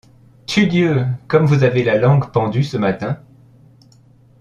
Tudieu! 0.47 1.05
comme 1.27 1.45
vous 1.45 1.61
avez 1.63 1.83
la 1.83 1.99
langue 1.99 2.31
pendue 2.31 2.63
ce 2.63 2.75
matin! 2.75 3.21